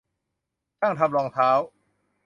[0.79, 1.49] ช่างทำรองเท้า